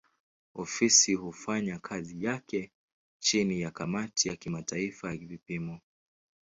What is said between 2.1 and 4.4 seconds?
yake chini ya kamati ya